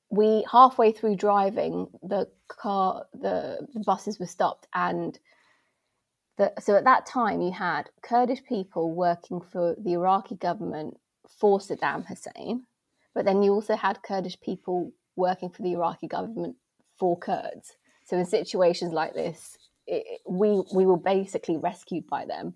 we 0.09 0.45
halfway 0.51 0.91
through 0.91 1.17
driving, 1.17 1.87
the 2.01 2.29
car, 2.47 3.05
the, 3.13 3.67
the 3.73 3.81
buses 3.85 4.19
were 4.19 4.25
stopped, 4.25 4.67
and 4.73 5.17
the, 6.37 6.53
so 6.59 6.75
at 6.75 6.85
that 6.85 7.05
time 7.05 7.41
you 7.41 7.51
had 7.51 7.89
Kurdish 8.01 8.43
people 8.47 8.93
working 8.93 9.41
for 9.41 9.75
the 9.77 9.93
Iraqi 9.93 10.35
government 10.35 10.97
for 11.39 11.59
Saddam 11.59 12.05
Hussein 12.05 12.65
but 13.17 13.25
then 13.25 13.41
you 13.41 13.51
also 13.51 13.75
had 13.75 14.03
Kurdish 14.03 14.39
people 14.41 14.91
working 15.15 15.49
for 15.49 15.63
the 15.63 15.71
Iraqi 15.71 16.05
government 16.07 16.55
for 16.99 17.17
Kurds. 17.17 17.75
So 18.05 18.15
in 18.15 18.27
situations 18.27 18.93
like 18.93 19.15
this, 19.15 19.57
it, 19.87 20.21
we 20.29 20.61
we 20.71 20.85
were 20.85 20.99
basically 20.99 21.57
rescued 21.57 22.05
by 22.05 22.27
them. 22.27 22.53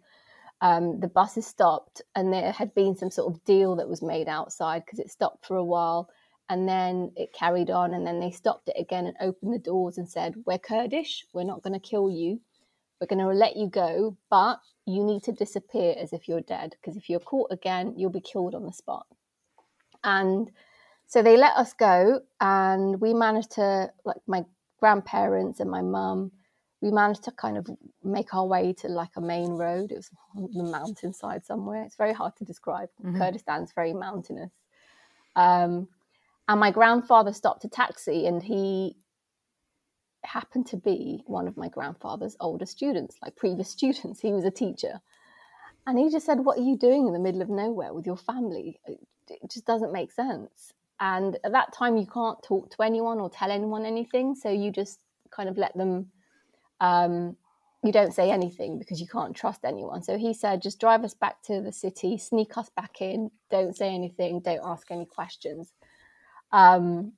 Um, 0.62 1.00
the 1.00 1.08
buses 1.08 1.48
stopped, 1.48 2.04
and 2.16 2.32
there 2.32 2.52
had 2.52 2.74
been 2.76 2.96
some 2.96 3.10
sort 3.10 3.34
of 3.34 3.44
deal 3.44 3.76
that 3.78 3.90
was 3.90 4.04
made 4.04 4.28
outside 4.28 4.84
because 4.86 5.00
it 5.00 5.10
stopped 5.10 5.46
for 5.46 5.58
a 5.58 5.64
while, 5.64 6.10
and 6.50 6.68
then 6.68 7.12
it 7.16 7.34
carried 7.34 7.72
on, 7.72 7.94
and 7.94 8.06
then 8.06 8.20
they 8.20 8.30
stopped 8.30 8.70
it 8.70 8.76
again 8.80 9.08
and 9.08 9.16
opened 9.22 9.54
the 9.54 9.60
doors 9.60 9.98
and 9.98 10.08
said, 10.08 10.36
"We're 10.46 10.60
Kurdish. 10.60 11.26
We're 11.34 11.44
not 11.44 11.64
going 11.64 11.74
to 11.74 11.80
kill 11.80 12.12
you. 12.12 12.40
We're 13.00 13.08
going 13.08 13.26
to 13.26 13.28
let 13.34 13.58
you 13.58 13.68
go, 13.68 14.16
but 14.30 14.60
you 14.86 15.04
need 15.04 15.24
to 15.24 15.32
disappear 15.32 15.96
as 15.98 16.14
if 16.14 16.28
you're 16.28 16.42
dead 16.42 16.76
because 16.80 16.96
if 16.96 17.10
you're 17.10 17.20
caught 17.20 17.52
again, 17.52 17.94
you'll 17.98 18.12
be 18.12 18.22
killed 18.22 18.54
on 18.54 18.66
the 18.66 18.74
spot." 18.74 19.08
And 20.04 20.52
so 21.08 21.24
they 21.24 21.38
let 21.38 21.56
us 21.56 21.74
go, 21.74 22.22
and 22.40 23.02
we 23.02 23.16
managed 23.16 23.52
to 23.54 23.92
like 24.06 24.22
my 24.28 24.46
grandparents 24.80 25.60
and 25.60 25.72
my 25.72 25.82
mum 25.82 26.32
we 26.82 26.92
managed 26.92 27.24
to 27.24 27.32
kind 27.32 27.58
of 27.58 27.68
make 28.04 28.34
our 28.34 28.46
way 28.46 28.74
to 28.74 28.88
like 28.88 29.12
a 29.16 29.22
main 29.22 29.52
road. 29.52 29.92
It 29.92 29.98
was 29.98 30.10
on 30.36 30.50
the 30.54 30.64
mountainside 30.64 31.46
somewhere. 31.46 31.84
It's 31.84 31.96
very 31.96 32.14
hard 32.14 32.36
to 32.38 32.46
describe. 32.46 32.90
Mm-hmm. 33.04 33.22
Kurdistan's 33.22 33.72
very 33.74 33.94
mountainous. 33.94 34.52
Um, 35.36 35.88
and 36.48 36.60
my 36.60 36.72
grandfather 36.72 37.34
stopped 37.34 37.64
a 37.66 37.70
taxi 37.70 38.26
and 38.26 38.42
he 38.42 38.96
happened 40.24 40.68
to 40.68 40.78
be 40.78 41.24
one 41.26 41.48
of 41.48 41.58
my 41.58 41.70
grandfather's 41.70 42.36
older 42.40 42.66
students, 42.66 43.18
like 43.22 43.36
previous 43.36 43.70
students. 43.78 44.20
He 44.20 44.32
was 44.34 44.44
a 44.44 44.52
teacher. 44.52 45.02
And 45.88 45.98
he 45.98 46.10
just 46.10 46.26
said, 46.26 46.40
What 46.40 46.58
are 46.60 46.64
you 46.64 46.78
doing 46.78 47.08
in 47.08 47.14
the 47.14 47.20
middle 47.20 47.42
of 47.42 47.50
nowhere 47.50 47.94
with 47.94 48.06
your 48.06 48.18
family? 48.18 48.80
It 48.86 49.50
just 49.50 49.66
doesn't 49.66 49.94
make 49.94 50.12
sense. 50.12 50.74
And 51.00 51.38
at 51.44 51.52
that 51.54 51.74
time, 51.74 51.98
you 51.98 52.06
can't 52.06 52.42
talk 52.44 52.70
to 52.72 52.84
anyone 52.84 53.20
or 53.20 53.30
tell 53.30 53.50
anyone 53.50 53.86
anything. 53.86 54.36
So 54.36 54.52
you 54.52 54.72
just 54.72 55.00
kind 55.32 55.50
of 55.50 55.58
let 55.58 55.76
them, 55.76 56.12
um, 56.82 57.38
you 57.84 57.92
don't 57.92 58.14
say 58.14 58.30
anything 58.30 58.78
because 58.78 59.00
you 59.00 59.08
can't 59.08 59.36
trust 59.36 59.62
anyone. 59.64 60.04
So 60.04 60.18
he 60.18 60.34
said, 60.34 60.62
just 60.62 60.80
drive 60.80 61.04
us 61.04 61.14
back 61.14 61.42
to 61.44 61.62
the 61.62 61.72
city, 61.72 62.18
sneak 62.18 62.58
us 62.58 62.70
back 62.70 63.02
in, 63.02 63.32
don't 63.50 63.76
say 63.76 63.96
anything, 63.96 64.42
don't 64.42 64.66
ask 64.66 64.92
any 64.92 65.06
questions. 65.06 65.72
Um, 66.52 67.14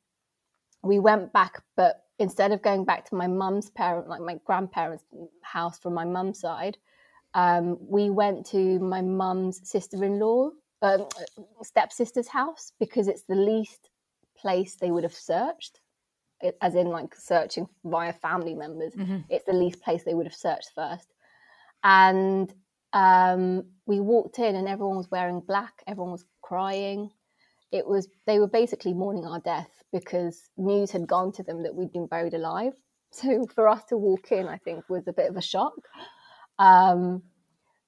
we 0.83 0.99
went 0.99 1.33
back, 1.33 1.63
but 1.75 2.03
instead 2.19 2.51
of 2.51 2.61
going 2.61 2.85
back 2.85 3.09
to 3.09 3.15
my 3.15 3.27
mum's 3.27 3.71
parent, 3.71 4.07
like 4.07 4.21
my 4.21 4.39
grandparents' 4.45 5.05
house 5.41 5.79
from 5.79 5.95
my 5.95 6.05
mum's 6.05 6.39
side, 6.39 6.77
um, 7.33 7.77
we 7.81 8.11
went 8.11 8.45
to 8.47 8.77
my 8.79 9.01
mum's 9.01 9.67
sister 9.67 10.03
in 10.03 10.19
law 10.19 10.51
um, 10.83 11.07
stepsister's 11.63 12.27
house 12.27 12.73
because 12.79 13.07
it's 13.07 13.23
the 13.23 13.35
least 13.35 13.89
place 14.37 14.75
they 14.75 14.91
would 14.91 15.03
have 15.03 15.13
searched, 15.13 15.79
as 16.61 16.75
in 16.75 16.87
like 16.87 17.15
searching 17.15 17.67
via 17.85 18.13
family 18.13 18.53
members. 18.53 18.93
Mm-hmm. 18.93 19.19
It's 19.29 19.45
the 19.45 19.53
least 19.53 19.81
place 19.81 20.03
they 20.03 20.13
would 20.13 20.25
have 20.25 20.35
searched 20.35 20.71
first. 20.75 21.07
And 21.83 22.53
um, 22.93 23.65
we 23.85 23.99
walked 23.99 24.39
in 24.39 24.55
and 24.55 24.67
everyone 24.67 24.97
was 24.97 25.11
wearing 25.11 25.41
black, 25.41 25.73
everyone 25.87 26.11
was 26.11 26.25
crying. 26.41 27.11
It 27.71 27.87
was 27.87 28.07
they 28.27 28.39
were 28.39 28.47
basically 28.47 28.93
mourning 28.93 29.25
our 29.25 29.39
death 29.39 29.71
because 29.91 30.49
news 30.57 30.91
had 30.91 31.07
gone 31.07 31.31
to 31.33 31.43
them 31.43 31.63
that 31.63 31.73
we'd 31.73 31.91
been 31.91 32.07
buried 32.07 32.33
alive. 32.33 32.73
So 33.15 33.45
for 33.53 33.67
us 33.69 33.83
to 33.89 33.95
walk 33.97 34.31
in, 34.31 34.47
I 34.47 34.57
think 34.57 34.89
was 34.89 35.07
a 35.07 35.13
bit 35.13 35.29
of 35.29 35.37
a 35.37 35.41
shock. 35.41 35.75
Um, 36.57 37.21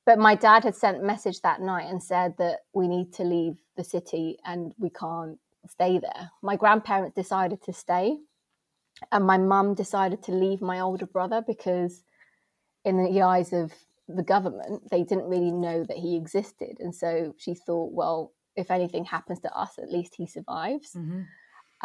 but 0.06 0.20
my 0.20 0.36
dad 0.36 0.64
had 0.64 0.76
sent 0.76 0.98
a 0.98 1.04
message 1.04 1.42
that 1.42 1.62
night 1.62 1.90
and 1.90 2.02
said 2.02 2.36
that 2.38 2.60
we 2.74 2.88
need 2.88 3.12
to 3.14 3.24
leave 3.24 3.58
the 3.76 3.84
city 3.84 4.38
and 4.46 4.72
we 4.78 4.92
can't 4.92 5.40
stay 5.68 5.98
there. 5.98 6.30
My 6.44 6.56
grandparents 6.56 7.16
decided 7.16 7.64
to 7.64 7.74
stay, 7.74 8.18
and 9.12 9.26
my 9.26 9.38
mum 9.38 9.74
decided 9.74 10.24
to 10.24 10.32
leave 10.32 10.62
my 10.62 10.80
older 10.80 11.06
brother 11.06 11.44
because, 11.46 12.04
in 12.84 13.04
the 13.04 13.22
eyes 13.22 13.54
of 13.54 13.74
the 14.08 14.24
government, 14.24 14.90
they 14.92 15.04
didn't 15.04 15.30
really 15.30 15.52
know 15.52 15.84
that 15.84 15.98
he 15.98 16.16
existed. 16.16 16.78
And 16.80 16.94
so 16.94 17.34
she 17.38 17.56
thought, 17.56 17.92
well, 17.92 18.34
if 18.56 18.72
anything 18.72 19.06
happens 19.06 19.40
to 19.42 19.54
us, 19.54 19.78
at 19.78 19.92
least 19.92 20.16
he 20.16 20.28
survives. 20.28 20.94
Mm-hmm. 20.94 21.22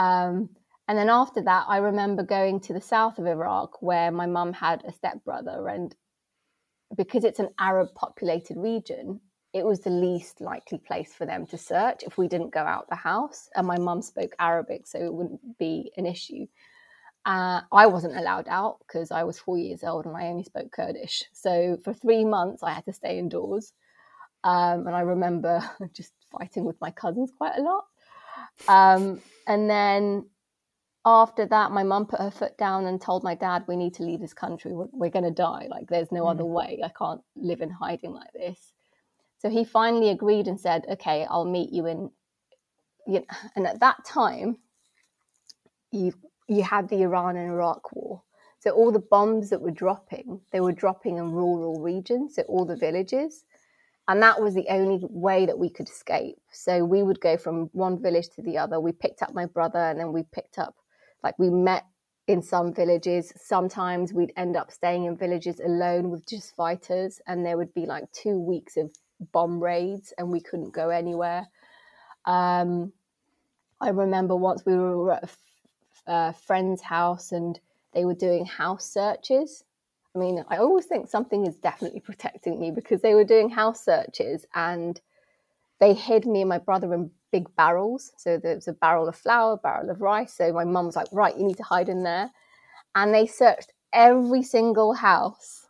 Um, 0.03 0.51
and 0.87 0.99
then 0.99 1.09
after 1.09 1.43
that, 1.43 1.67
I 1.69 1.79
remember 1.79 2.23
going 2.23 2.61
to 2.61 2.73
the 2.73 2.81
south 2.81 3.19
of 3.19 3.27
Iraq 3.27 3.81
where 3.81 4.11
my 4.11 4.27
mum 4.27 4.53
had 4.53 4.83
a 4.85 4.93
stepbrother, 4.93 5.69
and 5.69 5.95
because 6.97 7.25
it's 7.25 7.39
an 7.39 7.51
Arab 7.59 7.95
populated 7.95 8.57
region, 8.57 9.21
it 9.53 9.65
was 9.65 9.81
the 9.81 9.91
least 9.91 10.41
likely 10.41 10.79
place 10.79 11.13
for 11.13 11.27
them 11.27 11.47
to 11.47 11.59
search 11.59 12.03
if 12.03 12.19
we 12.19 12.29
didn't 12.29 12.53
go 12.53 12.61
out 12.61 12.89
the 12.89 12.97
house. 12.97 13.49
And 13.55 13.67
my 13.67 13.79
mum 13.79 14.03
spoke 14.03 14.35
Arabic, 14.39 14.87
so 14.87 14.99
it 14.99 15.13
wouldn't 15.13 15.59
be 15.59 15.93
an 15.97 16.07
issue. 16.07 16.47
Uh, 17.27 17.61
I 17.71 17.87
wasn't 17.87 18.17
allowed 18.17 18.49
out 18.49 18.79
because 18.81 19.11
I 19.11 19.25
was 19.25 19.39
four 19.39 19.59
years 19.59 19.85
old 19.85 20.07
and 20.07 20.17
I 20.17 20.29
only 20.29 20.45
spoke 20.45 20.73
Kurdish. 20.73 21.25
So 21.33 21.79
for 21.85 21.93
three 21.93 22.25
months, 22.25 22.63
I 22.63 22.73
had 22.73 22.87
to 22.87 22.93
stay 22.93 23.19
indoors. 23.19 23.73
Um, 24.43 24.87
and 24.87 24.97
I 24.97 25.01
remember 25.01 25.63
just 25.93 26.13
fighting 26.33 26.65
with 26.65 26.81
my 26.81 26.91
cousins 26.91 27.31
quite 27.37 27.59
a 27.59 27.63
lot. 27.63 27.85
Um, 28.69 29.21
and 29.47 29.69
then 29.69 30.27
after 31.05 31.47
that, 31.47 31.73
my 31.73 31.83
mum 31.83 32.07
put 32.07 32.21
her 32.21 32.31
foot 32.31 32.57
down 32.59 32.87
and 32.87 33.01
told 33.01 33.23
my 33.23 33.35
dad, 33.35 33.65
"We 33.67 33.77
need 33.77 33.95
to 33.95 34.03
leave 34.03 34.21
this 34.21 34.35
country. 34.35 34.73
We're, 34.73 34.89
we're 34.93 35.11
going 35.11 35.25
to 35.25 35.31
die. 35.31 35.67
Like, 35.71 35.89
there's 35.89 36.13
no 36.13 36.25
mm. 36.25 36.31
other 36.31 36.45
way. 36.45 36.81
I 36.85 36.91
can't 36.91 37.23
live 37.37 37.61
in 37.61 37.71
hiding 37.71 38.13
like 38.13 38.33
this." 38.33 38.73
So 39.39 39.49
he 39.49 39.65
finally 39.65 40.11
agreed 40.11 40.47
and 40.47 40.61
said, 40.61 40.85
"Okay, 40.89 41.27
I'll 41.29 41.47
meet 41.47 41.73
you 41.73 41.87
in." 41.87 42.11
You 43.07 43.21
know, 43.21 43.27
and 43.57 43.67
at 43.67 43.81
that 43.81 44.05
time, 44.05 44.59
you 45.91 46.13
you 46.51 46.65
had 46.65 46.89
the 46.89 47.03
Iran 47.03 47.37
and 47.37 47.49
Iraq 47.49 47.93
war. 47.93 48.23
So 48.59 48.73
all 48.73 48.91
the 48.91 48.99
bombs 48.99 49.51
that 49.51 49.63
were 49.63 49.71
dropping, 49.71 50.41
they 50.53 50.61
were 50.61 50.73
dropping 50.73 51.17
in 51.17 51.31
rural 51.31 51.81
regions, 51.81 52.35
so 52.35 52.43
all 52.43 52.65
the 52.67 52.77
villages. 52.77 53.45
And 54.09 54.21
that 54.23 54.43
was 54.43 54.55
the 54.55 54.67
only 54.69 55.01
way 55.09 55.47
that 55.47 55.59
we 55.59 55.71
could 55.71 55.89
escape. 55.89 56.37
So 56.51 56.85
we 56.85 57.05
would 57.05 57.21
go 57.21 57.37
from 57.37 57.71
one 57.73 58.03
village 58.03 58.29
to 58.35 58.43
the 58.43 58.59
other. 58.59 58.81
We 58.81 58.91
picked 58.91 59.23
up 59.23 59.33
my 59.33 59.47
brother 59.47 59.79
and 59.79 60.01
then 60.01 60.13
we 60.13 60.25
picked 60.25 60.59
up 60.59 60.75
like 61.23 61.39
we 61.39 61.51
met 61.51 61.85
in 62.27 62.43
some 62.43 62.75
villages. 62.75 63.33
Sometimes 63.37 64.13
we'd 64.13 64.33
end 64.37 64.57
up 64.57 64.73
staying 64.73 65.05
in 65.05 65.17
villages 65.17 65.61
alone 65.61 66.11
with 66.11 66.27
just 66.29 66.57
fighters, 66.57 67.21
and 67.27 67.47
there 67.47 67.57
would 67.57 67.73
be 67.75 67.87
like 67.87 68.11
two 68.13 68.39
weeks 68.39 68.77
of 68.77 68.91
bomb 69.33 69.63
raids, 69.63 70.13
and 70.19 70.31
we 70.31 70.41
couldn't 70.41 70.73
go 70.73 70.89
anywhere. 70.91 71.47
Um, 72.25 72.93
I 73.81 73.91
remember 73.91 74.37
once 74.37 74.65
we 74.67 74.77
were 74.77 75.13
at 75.13 75.25
a 75.25 75.29
uh, 76.07 76.33
friend's 76.33 76.83
house 76.83 77.33
and 77.33 77.59
they 77.93 78.05
were 78.05 78.15
doing 78.15 78.45
house 78.45 78.91
searches. 78.91 79.65
I 80.15 80.19
mean, 80.19 80.45
I 80.49 80.57
always 80.57 80.87
think 80.87 81.09
something 81.09 81.47
is 81.47 81.57
definitely 81.57 82.01
protecting 82.05 82.61
me 82.61 82.71
because 82.71 83.01
they 83.01 83.15
were 83.15 83.25
doing 83.25 83.51
house 83.51 83.85
searches 83.85 84.47
and 84.55 85.01
they 85.81 85.95
hid 85.95 86.27
me 86.27 86.41
and 86.41 86.49
my 86.49 86.59
brother 86.59 86.93
in 86.95 87.11
big 87.33 87.55
barrels. 87.57 88.13
So 88.19 88.39
there 88.39 88.55
was 88.55 88.69
a 88.69 88.73
barrel 88.73 89.09
of 89.09 89.17
flour, 89.17 89.55
a 89.55 89.57
barrel 89.57 89.91
of 89.91 90.01
rice. 90.01 90.35
So 90.35 90.53
my 90.53 90.65
mum 90.65 90.87
was 90.87 90.97
like, 90.97 91.09
right, 91.13 91.37
you 91.37 91.45
need 91.45 91.57
to 91.57 91.63
hide 91.63 91.89
in 91.89 92.03
there. 92.03 92.31
And 92.95 93.15
they 93.15 93.27
searched 93.27 93.73
every 93.93 94.43
single 94.43 94.93
house 94.93 95.67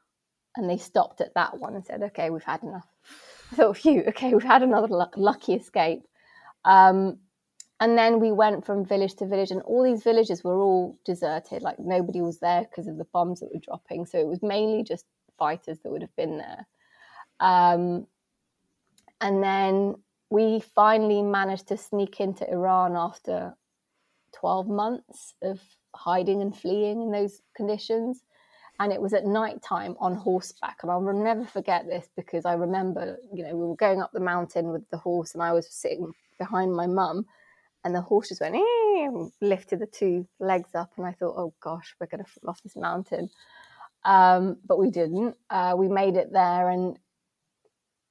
and 0.56 0.68
they 0.68 0.76
stopped 0.76 1.20
at 1.20 1.34
that 1.34 1.58
one 1.58 1.74
and 1.74 1.84
said, 1.84 2.02
okay, 2.02 2.30
we've 2.30 2.42
had 2.42 2.62
enough. 2.62 2.86
I 3.52 3.56
thought, 3.56 3.76
phew, 3.76 4.04
okay, 4.08 4.32
we've 4.32 4.42
had 4.42 4.62
another 4.62 4.88
l- 4.90 5.12
lucky 5.16 5.54
escape. 5.54 6.02
Um, 6.64 7.18
and 7.80 7.96
then 7.96 8.20
we 8.20 8.30
went 8.30 8.66
from 8.66 8.84
village 8.84 9.14
to 9.16 9.26
village, 9.26 9.50
and 9.50 9.62
all 9.62 9.82
these 9.82 10.02
villages 10.02 10.44
were 10.44 10.60
all 10.60 10.98
deserted. 11.06 11.62
Like 11.62 11.78
nobody 11.78 12.20
was 12.20 12.38
there 12.38 12.62
because 12.62 12.86
of 12.86 12.98
the 12.98 13.06
bombs 13.06 13.40
that 13.40 13.52
were 13.52 13.60
dropping. 13.60 14.04
So 14.04 14.18
it 14.18 14.26
was 14.26 14.42
mainly 14.42 14.84
just 14.84 15.06
fighters 15.38 15.78
that 15.78 15.90
would 15.90 16.02
have 16.02 16.14
been 16.14 16.36
there. 16.36 16.66
Um, 17.40 18.06
and 19.22 19.42
then 19.42 19.94
we 20.28 20.60
finally 20.60 21.22
managed 21.22 21.68
to 21.68 21.78
sneak 21.78 22.20
into 22.20 22.48
Iran 22.50 22.96
after 22.96 23.54
12 24.34 24.68
months 24.68 25.34
of 25.42 25.58
hiding 25.94 26.42
and 26.42 26.54
fleeing 26.54 27.00
in 27.00 27.10
those 27.10 27.40
conditions. 27.56 28.22
And 28.78 28.92
it 28.92 29.00
was 29.00 29.14
at 29.14 29.24
night 29.24 29.62
time 29.62 29.96
on 30.00 30.14
horseback. 30.14 30.78
And 30.82 30.90
I'll 30.90 31.00
never 31.00 31.46
forget 31.46 31.86
this 31.86 32.08
because 32.14 32.44
I 32.44 32.54
remember, 32.54 33.16
you 33.32 33.42
know, 33.42 33.56
we 33.56 33.66
were 33.66 33.76
going 33.76 34.02
up 34.02 34.12
the 34.12 34.20
mountain 34.20 34.70
with 34.70 34.88
the 34.90 34.98
horse 34.98 35.32
and 35.32 35.42
I 35.42 35.52
was 35.52 35.66
sitting 35.70 36.12
behind 36.38 36.74
my 36.74 36.86
mum 36.86 37.24
and 37.84 37.94
the 37.94 38.00
horses 38.00 38.40
went, 38.40 38.56
and 38.56 39.30
lifted 39.40 39.80
the 39.80 39.86
two 39.86 40.26
legs 40.38 40.70
up. 40.74 40.90
And 40.96 41.06
I 41.06 41.12
thought, 41.12 41.34
oh 41.36 41.54
gosh, 41.60 41.94
we're 41.98 42.06
going 42.06 42.24
to 42.24 42.30
fall 42.30 42.50
off 42.50 42.62
this 42.62 42.76
mountain. 42.76 43.30
Um, 44.04 44.58
but 44.66 44.78
we 44.78 44.90
didn't. 44.90 45.36
Uh, 45.50 45.74
we 45.76 45.88
made 45.88 46.16
it 46.16 46.32
there 46.32 46.70
and 46.70 46.98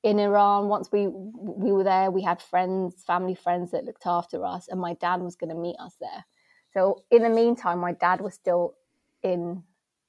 in 0.04 0.20
Iran, 0.20 0.68
once 0.68 0.92
we 0.92 1.08
we 1.08 1.72
were 1.72 1.84
there, 1.84 2.10
we 2.10 2.22
had 2.22 2.42
friends, 2.42 3.04
family 3.06 3.36
friends 3.36 3.72
that 3.72 3.86
looked 3.86 4.06
after 4.06 4.46
us, 4.46 4.68
and 4.70 4.80
my 4.80 4.94
dad 4.96 5.22
was 5.22 5.36
going 5.36 5.50
to 5.50 5.56
meet 5.56 5.76
us 5.80 5.96
there. 6.00 6.26
So 6.74 7.04
in 7.12 7.24
the 7.24 7.30
meantime, 7.30 7.80
my 7.80 7.94
dad 7.94 8.22
was 8.22 8.34
still 8.34 8.76
in 9.24 9.64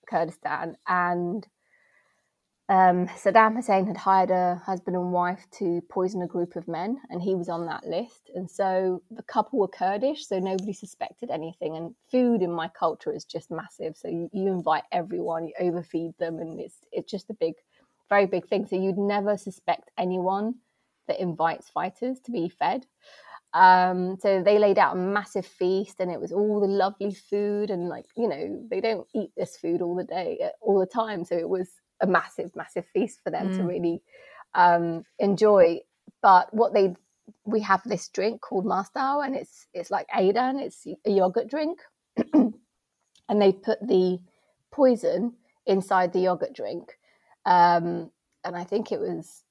Kurdistan, 0.09 0.77
and 0.87 1.47
um, 2.71 3.09
Saddam 3.09 3.57
Hussein 3.57 3.85
had 3.85 3.97
hired 3.97 4.31
a 4.31 4.63
husband 4.65 4.95
and 4.97 5.13
wife 5.13 5.45
to 5.59 5.83
poison 5.91 6.23
a 6.23 6.27
group 6.29 6.55
of 6.55 6.69
men, 6.69 7.01
and 7.11 7.21
he 7.21 7.35
was 7.35 7.49
on 7.49 7.67
that 7.67 7.85
list. 7.85 8.31
And 8.37 8.49
so 8.49 9.03
the 9.11 9.25
couple 9.25 9.59
were 9.59 9.67
Kurdish, 9.67 10.29
so 10.29 10.39
nobody 10.39 10.73
suspected 10.73 11.31
anything. 11.31 11.75
And 11.77 11.97
food 12.13 12.43
in 12.43 12.53
my 12.53 12.69
culture 12.69 13.13
is 13.13 13.25
just 13.25 13.51
massive. 13.51 13.97
So 13.97 14.07
you, 14.07 14.31
you 14.33 14.53
invite 14.53 14.85
everyone, 14.93 15.49
you 15.49 15.55
overfeed 15.61 16.17
them, 16.19 16.39
and 16.39 16.61
it's 16.61 16.77
it's 16.93 17.11
just 17.11 17.29
a 17.29 17.35
big, 17.35 17.55
very 18.09 18.27
big 18.27 18.47
thing. 18.47 18.67
So 18.67 18.77
you'd 18.77 18.99
never 18.99 19.37
suspect 19.37 19.91
anyone 19.99 20.55
that 21.09 21.19
invites 21.19 21.69
fighters 21.69 22.21
to 22.21 22.31
be 22.31 22.49
fed. 22.49 22.87
Um, 23.53 24.17
so 24.21 24.45
they 24.45 24.61
laid 24.61 24.79
out 24.79 24.95
a 24.95 25.01
massive 25.01 25.45
feast, 25.45 25.97
and 25.99 26.09
it 26.09 26.21
was 26.21 26.31
all 26.31 26.61
the 26.61 26.69
lovely 26.69 27.15
food, 27.15 27.71
and 27.71 27.89
like 27.89 28.07
you 28.17 28.29
know, 28.29 28.65
they 28.71 28.81
don't 28.81 29.09
eat 29.13 29.33
this 29.37 29.57
food 29.57 29.83
all 29.83 29.97
the 29.97 30.05
day, 30.05 30.53
all 30.61 30.79
the 30.79 30.87
time. 30.87 31.25
So 31.25 31.37
it 31.37 31.49
was 31.49 31.69
a 32.01 32.07
massive, 32.07 32.55
massive 32.57 32.87
feast 32.87 33.21
for 33.23 33.31
them 33.31 33.51
mm. 33.51 33.57
to 33.57 33.63
really 33.65 34.03
um, 34.55 35.05
enjoy. 35.19 35.81
But 36.23 36.53
what 36.53 36.75
they 36.75 36.95
we 37.45 37.61
have 37.61 37.83
this 37.85 38.09
drink 38.09 38.41
called 38.41 38.67
Mastau, 38.67 39.25
and 39.25 39.35
it's 39.35 39.67
it's 39.73 39.91
like 39.91 40.07
Ayran, 40.09 40.61
it's 40.61 40.87
a 41.07 41.11
yogurt 41.11 41.49
drink, 41.49 41.79
and 42.33 42.53
they 43.29 43.53
put 43.53 43.87
the 43.87 44.19
poison 44.71 45.35
inside 45.67 46.13
the 46.13 46.21
yogurt 46.21 46.55
drink, 46.55 46.99
um, 47.47 48.11
and 48.45 48.57
I 48.57 48.65
think 48.65 48.93
it 48.93 49.01
was 49.01 49.45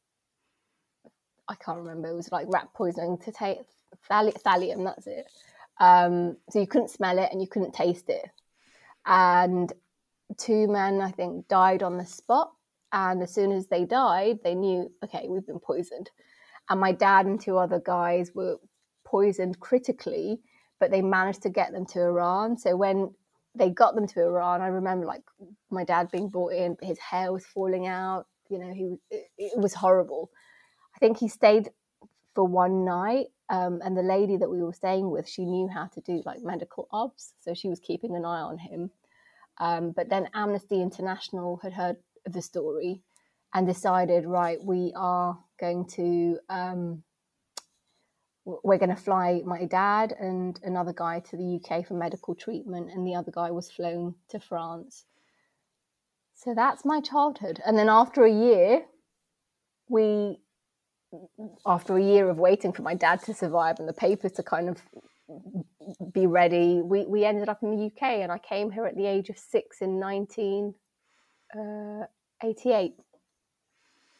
I 1.48 1.56
can't 1.56 1.80
remember. 1.80 2.10
It 2.10 2.16
was 2.16 2.32
like 2.32 2.48
rat 2.50 2.70
poisoning 2.74 3.18
to 3.20 3.32
take 3.32 3.60
thallium. 4.10 4.84
That's 4.84 5.08
it. 5.08 5.26
Um, 5.80 6.38
so 6.50 6.60
you 6.60 6.68
couldn't 6.68 6.92
smell 6.92 7.18
it 7.18 7.30
and 7.32 7.42
you 7.42 7.48
couldn't 7.48 7.74
taste 7.74 8.10
it, 8.10 8.30
and 9.06 9.72
two 10.40 10.68
men, 10.68 11.02
I 11.02 11.12
think, 11.12 11.48
died 11.48 11.84
on 11.84 11.98
the 11.98 12.06
spot. 12.06 12.52
And 12.92 13.22
as 13.22 13.34
soon 13.34 13.52
as 13.52 13.68
they 13.68 13.86
died, 13.86 14.40
they 14.44 14.56
knew, 14.56 14.92
okay, 15.04 15.28
we've 15.30 15.46
been 15.46 15.60
poisoned. 15.60 16.10
And 16.70 16.80
my 16.80 16.92
dad 16.92 17.26
and 17.26 17.40
two 17.40 17.58
other 17.58 17.80
guys 17.80 18.32
were 18.34 18.58
poisoned 19.06 19.60
critically, 19.60 20.40
but 20.80 20.92
they 20.92 21.02
managed 21.02 21.44
to 21.44 21.50
get 21.50 21.72
them 21.72 21.86
to 21.88 22.02
Iran. 22.02 22.58
So 22.58 22.76
when 22.76 23.14
they 23.56 23.70
got 23.70 23.96
them 23.96 24.08
to 24.08 24.22
Iran, 24.22 24.62
I 24.62 24.68
remember 24.68 25.06
like 25.06 25.24
my 25.70 25.84
dad 25.84 26.10
being 26.12 26.30
brought 26.30 26.54
in, 26.54 26.78
his 26.82 27.00
hair 27.00 27.32
was 27.32 27.46
falling 27.46 27.88
out. 27.88 28.26
You 28.50 28.60
know, 28.60 28.74
he 28.74 28.86
was, 28.86 29.00
it, 29.12 29.28
it 29.38 29.60
was 29.60 29.74
horrible. 29.74 30.32
I 30.96 31.00
think 31.00 31.20
he 31.20 31.28
stayed 31.28 31.70
for 32.34 32.46
one 32.46 32.86
night. 32.86 33.28
Um, 33.50 33.82
and 33.84 33.98
the 33.98 34.04
lady 34.04 34.38
that 34.38 34.50
we 34.50 34.62
were 34.62 34.74
staying 34.74 35.10
with, 35.10 35.28
she 35.28 35.44
knew 35.46 35.68
how 35.68 35.88
to 35.88 36.02
do 36.02 36.22
like 36.26 36.42
medical 36.42 36.88
obs. 36.92 37.34
So 37.42 37.54
she 37.54 37.70
was 37.70 37.80
keeping 37.80 38.16
an 38.16 38.26
eye 38.26 38.42
on 38.42 38.58
him. 38.60 38.92
Um, 39.60 39.92
but 39.92 40.10
then 40.10 40.30
Amnesty 40.34 40.82
International 40.82 41.60
had 41.62 41.74
heard 41.74 41.98
of 42.26 42.34
the 42.34 42.42
story 42.42 43.02
and 43.54 43.68
decided, 43.68 44.26
right, 44.26 44.64
we 44.64 44.94
are 44.96 45.38
going 45.60 45.86
to 45.86 46.40
um, 46.50 47.04
we're 48.64 48.78
going 48.78 48.90
to 48.90 48.96
fly 48.96 49.42
my 49.46 49.66
dad 49.66 50.14
and 50.20 50.60
another 50.64 50.94
guy 50.94 51.20
to 51.20 51.38
the 51.38 51.60
UK 51.62 51.86
for 51.86 51.94
medical 51.94 52.34
treatment, 52.34 52.90
and 52.92 53.06
the 53.06 53.16
other 53.16 53.32
guy 53.32 53.52
was 53.52 53.70
flown 53.70 54.16
to 54.30 54.40
France. 54.40 55.06
So 56.36 56.54
that's 56.56 56.86
my 56.86 57.02
childhood. 57.02 57.60
And 57.66 57.78
then 57.78 57.90
after 57.90 58.24
a 58.24 58.32
year, 58.32 58.86
we, 59.90 60.40
after 61.66 61.98
a 61.98 62.04
year 62.04 62.30
of 62.30 62.40
waiting 62.40 62.72
for 62.72 62.82
my 62.82 62.94
dad 62.94 63.22
to 63.24 63.34
survive 63.34 63.80
and 63.80 63.90
the 63.90 63.94
papers 63.94 64.32
to 64.34 64.44
kind 64.44 64.70
of 64.70 64.82
be 66.14 66.28
ready. 66.28 66.82
We 66.82 67.06
we 67.06 67.26
ended 67.26 67.50
up 67.50 67.64
in 67.64 67.76
the 67.76 67.86
UK, 67.86 68.22
and 68.22 68.32
I 68.32 68.38
came 68.38 68.72
here 68.72 68.86
at 68.86 68.96
the 68.96 69.06
age 69.06 69.30
of 69.30 69.38
six 69.38 69.82
in 69.82 70.00
nineteen 70.00 70.74
uh, 71.58 72.06
eighty 72.44 72.72
eight. 72.72 72.96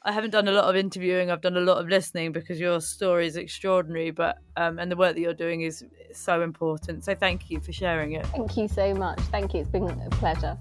I 0.04 0.14
haven't 0.14 0.32
done 0.32 0.48
a 0.48 0.54
lot 0.54 0.70
of 0.70 0.78
interviewing. 0.78 1.30
I've 1.30 1.42
done 1.42 1.58
a 1.58 1.62
lot 1.62 1.78
of 1.78 1.90
listening 1.90 2.32
because 2.32 2.58
your 2.60 2.80
story 2.80 3.28
is 3.28 3.36
extraordinary, 3.36 4.12
but 4.12 4.38
um, 4.56 4.80
and 4.80 4.90
the 4.90 4.96
work 4.96 5.16
that 5.16 5.22
you're 5.22 5.34
doing 5.34 5.62
is 5.62 5.84
so 6.14 6.42
important. 6.42 7.04
So 7.04 7.16
thank 7.16 7.50
you 7.50 7.60
for 7.60 7.74
sharing 7.74 8.14
it. 8.14 8.26
Thank 8.28 8.56
you 8.56 8.68
so 8.68 8.94
much. 8.94 9.20
Thank 9.32 9.54
you. 9.54 9.62
It's 9.62 9.70
been 9.70 9.90
a 9.90 10.10
pleasure. 10.12 10.58